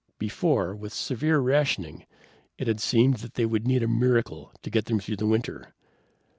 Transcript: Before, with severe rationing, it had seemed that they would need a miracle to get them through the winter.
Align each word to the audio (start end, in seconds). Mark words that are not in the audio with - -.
Before, 0.17 0.75
with 0.75 0.93
severe 0.95 1.37
rationing, 1.37 2.07
it 2.57 2.65
had 2.67 2.79
seemed 2.81 3.17
that 3.17 3.35
they 3.35 3.45
would 3.45 3.67
need 3.67 3.83
a 3.83 3.87
miracle 3.87 4.51
to 4.63 4.71
get 4.71 4.85
them 4.85 4.99
through 4.99 5.17
the 5.17 5.27
winter. 5.27 5.75